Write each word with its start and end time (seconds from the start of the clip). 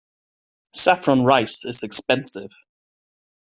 Saffron 0.73 1.25
rice 1.25 1.63
is 1.63 1.83
expensive. 1.83 2.49